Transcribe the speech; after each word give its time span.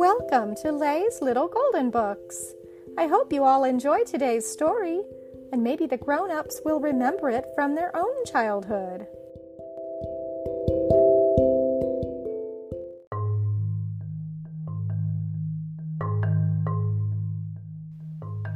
Welcome 0.00 0.54
to 0.62 0.72
Lay's 0.72 1.20
Little 1.20 1.46
Golden 1.46 1.90
Books. 1.90 2.54
I 2.96 3.06
hope 3.06 3.34
you 3.34 3.44
all 3.44 3.64
enjoy 3.64 4.02
today's 4.04 4.50
story, 4.50 5.02
and 5.52 5.62
maybe 5.62 5.84
the 5.84 5.98
grown 5.98 6.30
ups 6.30 6.62
will 6.64 6.80
remember 6.80 7.28
it 7.28 7.44
from 7.54 7.74
their 7.74 7.94
own 7.94 8.24
childhood. 8.24 9.06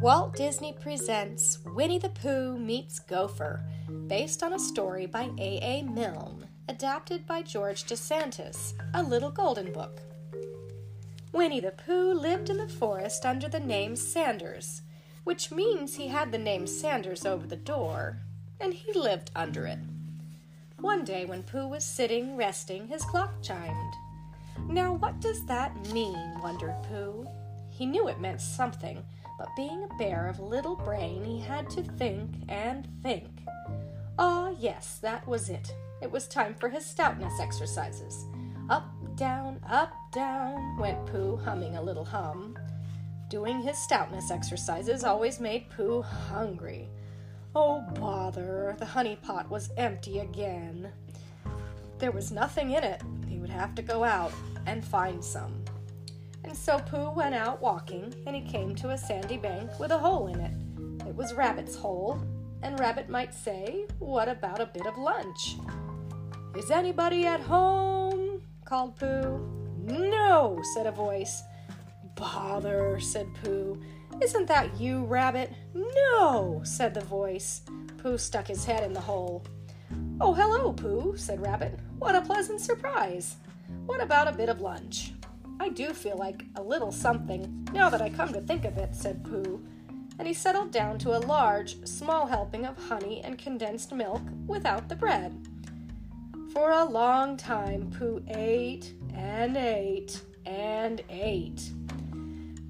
Walt 0.00 0.34
Disney 0.34 0.72
presents 0.80 1.58
Winnie 1.66 1.98
the 1.98 2.08
Pooh 2.08 2.56
Meets 2.56 3.00
Gopher, 3.00 3.60
based 4.06 4.42
on 4.42 4.54
a 4.54 4.58
story 4.58 5.04
by 5.04 5.28
A. 5.38 5.58
A. 5.60 5.82
Milne, 5.82 6.46
adapted 6.70 7.26
by 7.26 7.42
George 7.42 7.84
DeSantis, 7.84 8.72
a 8.94 9.02
little 9.02 9.30
golden 9.30 9.74
book. 9.74 10.00
Winnie 11.34 11.58
the 11.58 11.72
Pooh 11.72 12.14
lived 12.14 12.48
in 12.48 12.58
the 12.58 12.68
forest 12.68 13.26
under 13.26 13.48
the 13.48 13.58
name 13.58 13.96
Sanders, 13.96 14.82
which 15.24 15.50
means 15.50 15.96
he 15.96 16.06
had 16.06 16.30
the 16.30 16.38
name 16.38 16.64
Sanders 16.64 17.26
over 17.26 17.44
the 17.44 17.56
door, 17.56 18.20
and 18.60 18.72
he 18.72 18.92
lived 18.92 19.32
under 19.34 19.66
it. 19.66 19.80
One 20.78 21.04
day 21.04 21.24
when 21.24 21.42
Pooh 21.42 21.66
was 21.66 21.84
sitting 21.84 22.36
resting, 22.36 22.86
his 22.86 23.02
clock 23.02 23.42
chimed. 23.42 23.94
Now, 24.68 24.92
what 24.92 25.20
does 25.20 25.44
that 25.46 25.74
mean? 25.92 26.40
wondered 26.40 26.76
Pooh. 26.84 27.26
He 27.68 27.84
knew 27.84 28.06
it 28.06 28.20
meant 28.20 28.40
something 28.40 29.04
but 29.36 29.56
being 29.56 29.82
a 29.82 29.94
bear 29.98 30.28
of 30.28 30.38
little 30.38 30.76
brain, 30.76 31.24
he 31.24 31.40
had 31.40 31.68
to 31.70 31.82
think 31.82 32.30
and 32.48 32.86
think. 33.02 33.26
Ah, 34.18 34.52
yes, 34.56 34.98
that 35.02 35.26
was 35.26 35.48
it. 35.48 35.74
It 36.00 36.12
was 36.12 36.28
time 36.28 36.54
for 36.54 36.68
his 36.68 36.86
stoutness 36.86 37.40
exercises. 37.40 38.24
Up, 38.70 38.93
down, 39.16 39.60
up, 39.68 39.92
down, 40.12 40.76
went 40.78 41.06
Pooh, 41.06 41.36
humming 41.36 41.76
a 41.76 41.82
little 41.82 42.04
hum. 42.04 42.56
Doing 43.28 43.60
his 43.60 43.78
stoutness 43.78 44.30
exercises 44.30 45.04
always 45.04 45.40
made 45.40 45.70
Pooh 45.70 46.02
hungry. 46.02 46.88
Oh, 47.54 47.84
bother, 47.94 48.74
the 48.78 48.86
honey 48.86 49.16
pot 49.16 49.48
was 49.48 49.70
empty 49.76 50.18
again. 50.18 50.92
There 51.98 52.10
was 52.10 52.32
nothing 52.32 52.72
in 52.72 52.82
it. 52.82 53.02
He 53.28 53.38
would 53.38 53.50
have 53.50 53.74
to 53.76 53.82
go 53.82 54.02
out 54.02 54.32
and 54.66 54.84
find 54.84 55.24
some. 55.24 55.64
And 56.42 56.56
so 56.56 56.78
Pooh 56.78 57.10
went 57.10 57.34
out 57.34 57.62
walking, 57.62 58.14
and 58.26 58.34
he 58.34 58.42
came 58.42 58.74
to 58.76 58.90
a 58.90 58.98
sandy 58.98 59.36
bank 59.36 59.78
with 59.78 59.92
a 59.92 59.98
hole 59.98 60.26
in 60.26 60.40
it. 60.40 61.06
It 61.08 61.14
was 61.14 61.32
Rabbit's 61.32 61.76
hole, 61.76 62.20
and 62.62 62.78
Rabbit 62.80 63.08
might 63.08 63.32
say, 63.32 63.86
What 63.98 64.28
about 64.28 64.60
a 64.60 64.66
bit 64.66 64.86
of 64.86 64.98
lunch? 64.98 65.56
Is 66.56 66.70
anybody 66.70 67.26
at 67.26 67.40
home? 67.40 68.03
Called 68.64 68.96
Pooh. 68.96 69.38
No, 69.84 70.60
said 70.74 70.86
a 70.86 70.92
voice. 70.92 71.42
Bother, 72.14 72.98
said 73.00 73.26
Pooh. 73.42 73.80
Isn't 74.22 74.46
that 74.46 74.80
you, 74.80 75.04
Rabbit? 75.04 75.52
No, 75.74 76.60
said 76.64 76.94
the 76.94 77.00
voice. 77.00 77.62
Pooh 77.98 78.18
stuck 78.18 78.46
his 78.46 78.64
head 78.64 78.82
in 78.82 78.92
the 78.92 79.00
hole. 79.00 79.44
Oh, 80.20 80.32
hello, 80.32 80.72
Pooh, 80.72 81.14
said 81.16 81.42
Rabbit. 81.42 81.78
What 81.98 82.14
a 82.14 82.22
pleasant 82.22 82.60
surprise. 82.60 83.36
What 83.86 84.00
about 84.00 84.28
a 84.28 84.36
bit 84.36 84.48
of 84.48 84.60
lunch? 84.60 85.12
I 85.60 85.68
do 85.68 85.92
feel 85.92 86.16
like 86.16 86.44
a 86.56 86.62
little 86.62 86.92
something, 86.92 87.66
now 87.72 87.90
that 87.90 88.02
I 88.02 88.08
come 88.10 88.32
to 88.32 88.40
think 88.40 88.64
of 88.64 88.78
it, 88.78 88.94
said 88.94 89.24
Pooh, 89.24 89.64
and 90.18 90.26
he 90.26 90.34
settled 90.34 90.70
down 90.70 90.98
to 91.00 91.16
a 91.16 91.24
large, 91.26 91.84
small 91.86 92.26
helping 92.26 92.64
of 92.64 92.78
honey 92.88 93.20
and 93.24 93.38
condensed 93.38 93.92
milk 93.92 94.22
without 94.46 94.88
the 94.88 94.96
bread. 94.96 95.48
For 96.54 96.70
a 96.70 96.84
long 96.84 97.36
time, 97.36 97.90
Pooh 97.90 98.22
ate 98.28 98.94
and 99.12 99.56
ate 99.56 100.22
and 100.46 101.02
ate. 101.10 101.72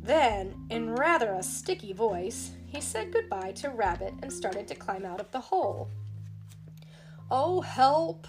Then, 0.03 0.55
in 0.71 0.95
rather 0.95 1.35
a 1.35 1.43
sticky 1.43 1.93
voice, 1.93 2.53
he 2.67 2.81
said 2.81 3.13
goodbye 3.13 3.53
to 3.53 3.69
Rabbit 3.69 4.15
and 4.23 4.33
started 4.33 4.67
to 4.69 4.75
climb 4.75 5.05
out 5.05 5.21
of 5.21 5.31
the 5.33 5.41
hole. 5.41 5.91
Oh, 7.31 7.61
help! 7.61 8.27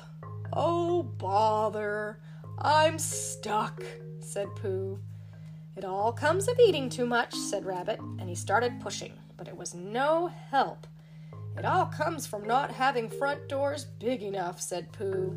Oh, 0.51 1.03
bother! 1.03 2.19
I'm 2.57 2.99
stuck, 2.99 3.81
said 4.19 4.47
Pooh. 4.57 4.99
It 5.77 5.85
all 5.85 6.11
comes 6.11 6.49
of 6.49 6.59
eating 6.59 6.89
too 6.89 7.05
much, 7.05 7.33
said 7.33 7.65
Rabbit, 7.65 7.99
and 7.99 8.27
he 8.27 8.35
started 8.35 8.81
pushing, 8.81 9.13
but 9.37 9.47
it 9.47 9.55
was 9.55 9.73
no 9.73 10.27
help. 10.27 10.85
It 11.57 11.65
all 11.65 11.85
comes 11.85 12.27
from 12.27 12.45
not 12.45 12.71
having 12.71 13.09
front 13.09 13.47
doors 13.47 13.85
big 13.99 14.21
enough, 14.21 14.59
said 14.61 14.91
Pooh. 14.91 15.35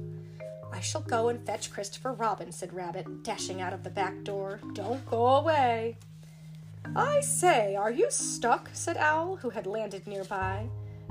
I 0.72 0.80
shall 0.80 1.00
go 1.00 1.28
and 1.28 1.44
fetch 1.46 1.70
Christopher 1.70 2.12
Robin, 2.12 2.52
said 2.52 2.72
Rabbit, 2.72 3.22
dashing 3.22 3.60
out 3.60 3.72
of 3.72 3.84
the 3.84 3.90
back 3.90 4.24
door. 4.24 4.60
Don't 4.74 5.04
go 5.06 5.26
away. 5.36 5.96
I 6.96 7.20
say, 7.20 7.74
are 7.76 7.90
you 7.90 8.10
stuck? 8.10 8.68
said 8.72 8.96
Owl, 8.96 9.36
who 9.36 9.50
had 9.50 9.66
landed 9.66 10.06
nearby. 10.06 10.68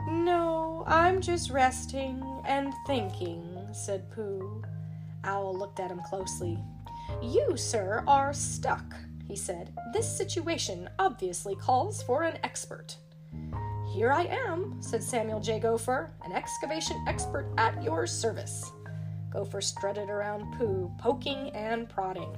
No, 0.08 0.84
I'm 0.88 1.22
just 1.22 1.50
resting 1.50 2.24
and 2.46 2.74
thinking, 2.86 3.44
said 3.74 4.10
Pooh. 4.12 4.64
Owl 5.24 5.58
looked 5.58 5.80
at 5.80 5.92
him 5.92 6.02
closely. 6.08 6.58
You, 7.22 7.58
sir, 7.58 8.04
are 8.08 8.34
stuck, 8.34 8.96
he 9.28 9.36
said. 9.36 9.74
This 9.94 10.08
situation 10.08 10.90
obviously 11.00 11.56
calls 11.56 12.04
for 12.04 12.24
an 12.24 12.38
expert. 12.44 12.98
Here 13.98 14.12
I 14.12 14.26
am, 14.26 14.76
said 14.80 15.02
Samuel 15.02 15.40
J. 15.40 15.60
Gopher, 15.60 16.12
an 16.24 16.32
excavation 16.32 17.04
expert 17.08 17.48
at 17.58 17.82
your 17.82 18.06
service. 18.06 18.72
Gopher 19.32 19.60
strutted 19.60 20.08
around 20.08 20.54
Pooh, 20.54 20.92
poking 21.00 21.50
and 21.56 21.90
prodding. 21.90 22.30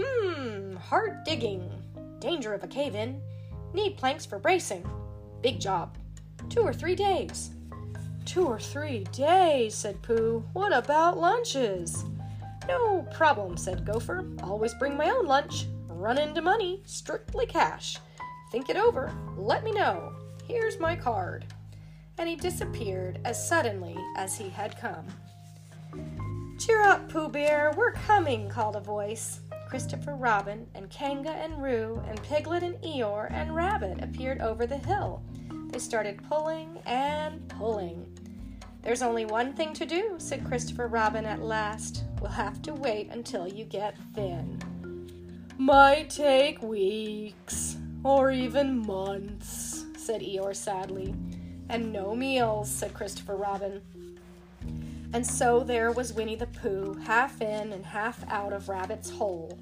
Hmm, 0.00 0.74
hard 0.74 1.22
digging. 1.22 1.70
Danger 2.18 2.54
of 2.54 2.64
a 2.64 2.66
cave 2.66 2.96
in. 2.96 3.20
Need 3.72 3.96
planks 3.96 4.26
for 4.26 4.40
bracing. 4.40 4.84
Big 5.42 5.60
job. 5.60 5.96
Two 6.48 6.62
or 6.62 6.72
three 6.72 6.96
days. 6.96 7.50
Two 8.24 8.44
or 8.44 8.58
three 8.58 9.04
days, 9.12 9.76
said 9.76 10.02
Pooh. 10.02 10.42
What 10.54 10.76
about 10.76 11.18
lunches? 11.18 12.04
No 12.66 13.06
problem, 13.14 13.56
said 13.56 13.86
Gopher. 13.86 14.26
Always 14.42 14.74
bring 14.74 14.96
my 14.96 15.10
own 15.10 15.26
lunch. 15.26 15.66
Run 15.86 16.18
into 16.18 16.42
money, 16.42 16.82
strictly 16.84 17.46
cash. 17.46 17.96
Think 18.50 18.68
it 18.68 18.76
over. 18.76 19.14
Let 19.36 19.62
me 19.62 19.70
know. 19.70 20.12
Here's 20.46 20.78
my 20.78 20.94
card. 20.94 21.44
And 22.18 22.28
he 22.28 22.36
disappeared 22.36 23.18
as 23.24 23.48
suddenly 23.48 23.96
as 24.16 24.38
he 24.38 24.48
had 24.48 24.80
come. 24.80 25.06
Cheer 26.58 26.82
up, 26.82 27.08
Pooh 27.08 27.28
Bear, 27.28 27.72
we're 27.76 27.92
coming, 27.92 28.48
called 28.48 28.76
a 28.76 28.80
voice. 28.80 29.40
Christopher 29.68 30.14
Robin 30.14 30.66
and 30.74 30.88
Kanga 30.88 31.30
and 31.30 31.60
Roo 31.60 32.00
and 32.08 32.22
Piglet 32.22 32.62
and 32.62 32.76
Eeyore 32.76 33.30
and 33.32 33.54
Rabbit 33.54 34.02
appeared 34.02 34.40
over 34.40 34.66
the 34.66 34.78
hill. 34.78 35.22
They 35.70 35.78
started 35.80 36.22
pulling 36.28 36.78
and 36.86 37.46
pulling. 37.48 38.06
There's 38.82 39.02
only 39.02 39.26
one 39.26 39.52
thing 39.52 39.74
to 39.74 39.84
do, 39.84 40.14
said 40.18 40.46
Christopher 40.46 40.86
Robin 40.86 41.26
at 41.26 41.42
last. 41.42 42.04
We'll 42.20 42.30
have 42.30 42.62
to 42.62 42.74
wait 42.74 43.10
until 43.10 43.48
you 43.48 43.64
get 43.64 43.96
thin. 44.14 44.62
Might 45.58 46.08
take 46.08 46.62
weeks, 46.62 47.76
or 48.04 48.30
even 48.30 48.86
months, 48.86 49.75
said 50.06 50.20
Eeyore 50.20 50.54
sadly. 50.54 51.14
And 51.68 51.92
no 51.92 52.14
meals, 52.14 52.70
said 52.70 52.94
Christopher 52.94 53.34
Robin. 53.34 53.82
And 55.12 55.26
so 55.26 55.64
there 55.64 55.90
was 55.90 56.12
Winnie 56.12 56.36
the 56.36 56.46
Pooh, 56.46 56.94
half 57.04 57.40
in 57.40 57.72
and 57.72 57.84
half 57.84 58.24
out 58.28 58.52
of 58.52 58.68
Rabbit's 58.68 59.10
hole. 59.10 59.58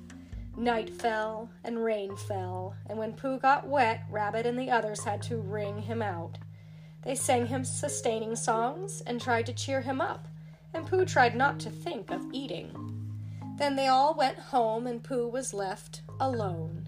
Night 0.56 0.91
fell 0.91 1.49
and 1.65 1.82
rain 1.82 2.15
fell, 2.16 2.77
and 2.87 2.99
when 2.99 3.15
Pooh 3.15 3.38
got 3.38 3.66
wet, 3.66 4.05
Rabbit 4.10 4.44
and 4.44 4.59
the 4.59 4.71
others 4.71 5.03
had 5.03 5.22
to 5.22 5.38
wring 5.38 5.81
him 5.82 6.03
out. 6.03 6.38
They 7.03 7.15
sang 7.15 7.47
him 7.47 7.65
sustaining 7.65 8.37
songs 8.37 9.00
and 9.06 9.21
tried 9.21 9.47
to 9.47 9.53
cheer 9.53 9.81
him 9.81 10.00
up, 10.00 10.28
and 10.75 10.87
Pooh 10.87 11.05
tried 11.06 11.34
not 11.34 11.59
to 11.61 11.71
think 11.71 12.11
of 12.11 12.22
eating. 12.32 12.70
Then 13.56 13.76
they 13.76 13.88
all 13.88 14.14
went 14.14 14.38
home, 14.38 14.87
and 14.87 15.02
Pooh 15.02 15.26
was 15.26 15.55
left 15.55 16.02
alone. 16.20 16.83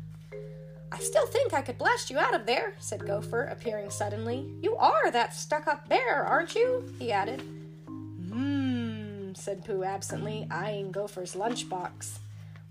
I 0.96 1.00
still 1.00 1.26
think 1.26 1.52
I 1.52 1.60
could 1.60 1.76
blast 1.76 2.08
you 2.08 2.18
out 2.18 2.34
of 2.34 2.46
there, 2.46 2.72
said 2.78 3.06
Gopher, 3.06 3.42
appearing 3.44 3.90
suddenly. 3.90 4.50
You 4.62 4.76
are 4.76 5.10
that 5.10 5.34
stuck 5.34 5.66
up 5.66 5.86
bear, 5.90 6.24
aren't 6.24 6.54
you? 6.54 6.90
he 6.98 7.12
added. 7.12 7.42
Hmm, 7.86 9.34
said 9.34 9.62
Pooh 9.62 9.84
absently, 9.84 10.48
eyeing 10.50 10.92
Gopher's 10.92 11.34
lunchbox. 11.34 12.16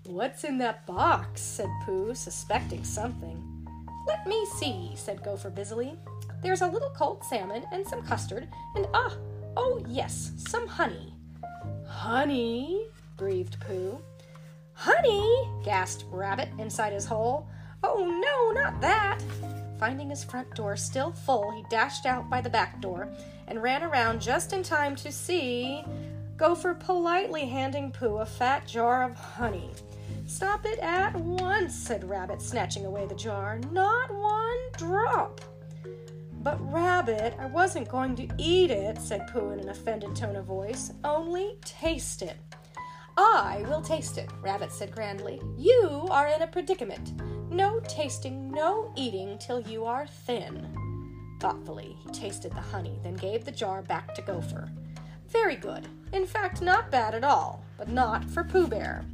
What's 0.06 0.42
in 0.42 0.58
that 0.58 0.84
box? 0.86 1.40
said 1.40 1.68
Pooh, 1.84 2.16
suspecting 2.16 2.82
something. 2.82 3.40
Let 4.08 4.26
me 4.26 4.44
see, 4.58 4.90
said 4.96 5.22
Gopher 5.22 5.50
busily. 5.50 5.94
There's 6.42 6.62
a 6.62 6.68
little 6.68 6.90
cold 6.96 7.22
salmon 7.22 7.62
and 7.70 7.86
some 7.86 8.02
custard, 8.02 8.48
and 8.74 8.88
ah, 8.92 9.16
oh 9.56 9.84
yes, 9.86 10.32
some 10.36 10.66
honey. 10.66 11.14
Honey? 11.86 12.88
breathed 13.16 13.60
Pooh. 13.60 14.00
Honey? 14.72 15.48
gasped 15.64 16.06
Rabbit 16.10 16.48
inside 16.58 16.92
his 16.92 17.06
hole. 17.06 17.48
Oh 17.88 18.04
no, 18.04 18.60
not 18.60 18.80
that! 18.80 19.22
Finding 19.78 20.10
his 20.10 20.24
front 20.24 20.52
door 20.56 20.76
still 20.76 21.12
full, 21.12 21.52
he 21.52 21.62
dashed 21.70 22.04
out 22.04 22.28
by 22.28 22.40
the 22.40 22.50
back 22.50 22.80
door 22.80 23.08
and 23.46 23.62
ran 23.62 23.84
around 23.84 24.20
just 24.20 24.52
in 24.52 24.64
time 24.64 24.96
to 24.96 25.12
see 25.12 25.84
Gopher 26.36 26.74
politely 26.74 27.46
handing 27.46 27.92
Pooh 27.92 28.16
a 28.16 28.26
fat 28.26 28.66
jar 28.66 29.04
of 29.04 29.14
honey. 29.14 29.70
Stop 30.26 30.66
it 30.66 30.80
at 30.80 31.14
once, 31.14 31.76
said 31.76 32.08
Rabbit, 32.08 32.42
snatching 32.42 32.86
away 32.86 33.06
the 33.06 33.14
jar. 33.14 33.60
Not 33.70 34.12
one 34.12 34.58
drop. 34.76 35.40
But, 36.42 36.58
Rabbit, 36.72 37.36
I 37.38 37.46
wasn't 37.46 37.88
going 37.88 38.16
to 38.16 38.28
eat 38.36 38.72
it, 38.72 39.00
said 39.00 39.28
Pooh 39.28 39.50
in 39.50 39.60
an 39.60 39.68
offended 39.68 40.16
tone 40.16 40.34
of 40.34 40.44
voice. 40.44 40.92
Only 41.04 41.58
taste 41.64 42.22
it. 42.22 42.36
I 43.16 43.64
will 43.68 43.80
taste 43.80 44.18
it, 44.18 44.28
Rabbit 44.42 44.72
said 44.72 44.90
grandly. 44.92 45.40
You 45.56 46.06
are 46.10 46.26
in 46.26 46.42
a 46.42 46.46
predicament. 46.46 47.12
No 47.50 47.80
tasting, 47.80 48.50
no 48.50 48.92
eating 48.96 49.38
till 49.38 49.60
you 49.60 49.84
are 49.84 50.06
thin. 50.06 50.66
Thoughtfully, 51.40 51.96
he 52.02 52.10
tasted 52.10 52.52
the 52.52 52.60
honey, 52.60 52.98
then 53.02 53.14
gave 53.14 53.44
the 53.44 53.52
jar 53.52 53.82
back 53.82 54.14
to 54.14 54.22
Gopher. 54.22 54.70
Very 55.28 55.56
good. 55.56 55.86
In 56.12 56.26
fact, 56.26 56.62
not 56.62 56.90
bad 56.90 57.14
at 57.14 57.24
all, 57.24 57.64
but 57.76 57.88
not 57.88 58.24
for 58.24 58.44
Pooh 58.44 58.66
Bear. 58.66 59.04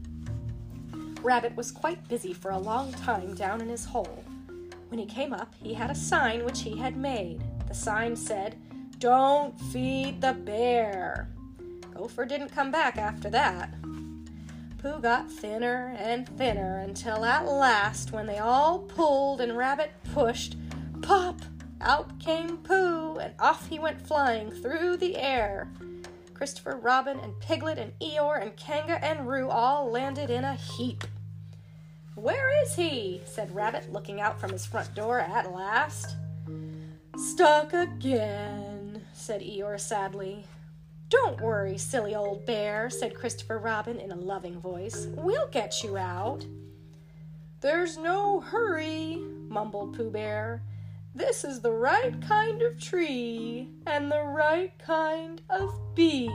Rabbit 1.22 1.54
was 1.56 1.70
quite 1.70 2.08
busy 2.08 2.32
for 2.32 2.50
a 2.50 2.58
long 2.58 2.92
time 2.92 3.34
down 3.34 3.60
in 3.60 3.68
his 3.68 3.84
hole. 3.84 4.24
When 4.88 4.98
he 4.98 5.06
came 5.06 5.32
up, 5.32 5.54
he 5.62 5.74
had 5.74 5.90
a 5.90 5.94
sign 5.94 6.44
which 6.44 6.62
he 6.62 6.76
had 6.76 6.96
made. 6.96 7.42
The 7.68 7.74
sign 7.74 8.16
said, 8.16 8.56
Don't 8.98 9.58
feed 9.60 10.20
the 10.20 10.32
bear. 10.32 11.28
Gopher 11.94 12.24
didn't 12.24 12.50
come 12.50 12.70
back 12.70 12.98
after 12.98 13.30
that. 13.30 13.72
Pooh 14.82 14.98
got 15.00 15.30
thinner 15.30 15.94
and 15.96 16.28
thinner 16.28 16.78
until 16.78 17.24
at 17.24 17.46
last, 17.46 18.10
when 18.10 18.26
they 18.26 18.38
all 18.38 18.80
pulled 18.80 19.40
and 19.40 19.56
Rabbit 19.56 19.92
pushed, 20.12 20.56
pop! 21.02 21.40
Out 21.80 22.18
came 22.18 22.56
Pooh, 22.56 23.16
and 23.18 23.32
off 23.38 23.68
he 23.68 23.78
went 23.78 24.04
flying 24.04 24.50
through 24.50 24.96
the 24.96 25.16
air. 25.16 25.70
Christopher 26.34 26.76
Robin 26.76 27.20
and 27.20 27.38
Piglet 27.38 27.78
and 27.78 27.92
Eeyore 28.00 28.42
and 28.42 28.56
Kanga 28.56 29.04
and 29.04 29.28
Roo 29.28 29.48
all 29.48 29.88
landed 29.88 30.30
in 30.30 30.42
a 30.42 30.56
heap. 30.56 31.04
Where 32.16 32.50
is 32.64 32.74
he? 32.74 33.20
said 33.24 33.54
Rabbit, 33.54 33.92
looking 33.92 34.20
out 34.20 34.40
from 34.40 34.50
his 34.50 34.66
front 34.66 34.96
door 34.96 35.20
at 35.20 35.52
last. 35.52 36.16
Stuck 37.16 37.72
again, 37.72 39.04
said 39.12 39.42
Eeyore 39.42 39.78
sadly. 39.78 40.44
Don't 41.12 41.42
worry, 41.42 41.76
silly 41.76 42.14
old 42.14 42.46
bear, 42.46 42.88
said 42.88 43.14
Christopher 43.14 43.58
Robin 43.58 44.00
in 44.00 44.12
a 44.12 44.16
loving 44.16 44.58
voice. 44.58 45.08
We'll 45.10 45.48
get 45.48 45.84
you 45.84 45.98
out. 45.98 46.46
There's 47.60 47.98
no 47.98 48.40
hurry, 48.40 49.20
mumbled 49.46 49.94
Pooh 49.94 50.08
Bear. 50.08 50.62
This 51.14 51.44
is 51.44 51.60
the 51.60 51.70
right 51.70 52.18
kind 52.22 52.62
of 52.62 52.80
tree 52.80 53.68
and 53.86 54.10
the 54.10 54.22
right 54.22 54.72
kind 54.78 55.42
of 55.50 55.78
bee. 55.94 56.28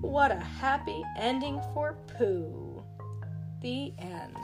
What 0.00 0.30
a 0.30 0.38
happy 0.38 1.02
ending 1.18 1.60
for 1.74 1.96
Pooh. 2.16 2.80
The 3.60 3.92
end. 3.98 4.36